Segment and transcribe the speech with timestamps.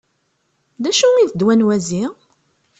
[0.81, 2.05] D acu i d ddwa n wazi?